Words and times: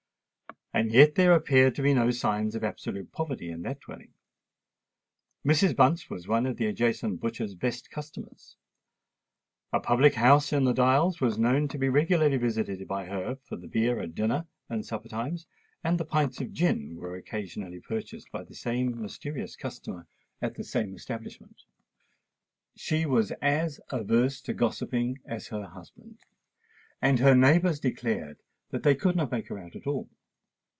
And 0.73 0.93
yet 0.93 1.15
there 1.15 1.33
appeared 1.33 1.75
to 1.75 1.81
be 1.81 1.93
no 1.93 2.11
signs 2.11 2.55
of 2.55 2.63
absolute 2.63 3.11
poverty 3.11 3.51
in 3.51 3.61
that 3.63 3.81
dwelling. 3.81 4.13
Mrs. 5.45 5.75
Bunce 5.75 6.09
was 6.09 6.29
one 6.29 6.45
of 6.45 6.55
the 6.55 6.65
adjacent 6.65 7.19
butcher's 7.19 7.55
best 7.55 7.91
customers: 7.91 8.55
a 9.73 9.81
public 9.81 10.13
house 10.13 10.53
in 10.53 10.63
the 10.63 10.71
Dials 10.71 11.19
was 11.19 11.37
known 11.37 11.67
to 11.67 11.77
be 11.77 11.89
regularly 11.89 12.37
visited 12.37 12.87
by 12.87 13.03
her 13.07 13.35
for 13.43 13.57
the 13.57 13.67
beer 13.67 13.99
at 13.99 14.15
dinner 14.15 14.47
and 14.69 14.85
supper 14.85 15.09
times; 15.09 15.45
and 15.83 16.01
pints 16.07 16.39
of 16.39 16.53
gin 16.53 16.95
were 16.95 17.17
occasionally 17.17 17.81
purchased 17.81 18.31
by 18.31 18.45
the 18.45 18.55
same 18.55 19.01
mysterious 19.01 19.57
customer 19.57 20.07
at 20.41 20.55
the 20.55 20.63
same 20.63 20.95
establishment. 20.95 21.63
She 22.77 23.05
was 23.05 23.31
as 23.41 23.81
averse 23.89 24.39
to 24.43 24.53
gossiping 24.53 25.17
as 25.25 25.47
her 25.49 25.65
husband; 25.65 26.19
and 27.01 27.19
her 27.19 27.35
neighbours 27.35 27.81
declared 27.81 28.39
that 28.69 28.83
they 28.83 28.95
could 28.95 29.17
not 29.17 29.31
make 29.33 29.49
her 29.49 29.59
out 29.59 29.75
at 29.75 29.85
all. 29.85 30.09